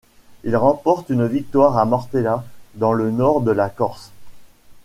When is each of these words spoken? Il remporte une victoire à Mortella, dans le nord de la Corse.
Il 0.43 0.55
remporte 0.57 1.11
une 1.11 1.27
victoire 1.27 1.77
à 1.77 1.85
Mortella, 1.85 2.43
dans 2.73 2.91
le 2.91 3.11
nord 3.11 3.41
de 3.41 3.51
la 3.51 3.69
Corse. 3.69 4.09